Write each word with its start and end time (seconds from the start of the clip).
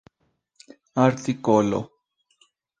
artikolo 1.03 1.81